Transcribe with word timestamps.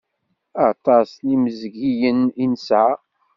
Aṭas 0.69 1.09
n 1.25 1.27
inmezgiyen 1.35 2.19
i 2.43 2.45
nesɛa. 2.51 2.91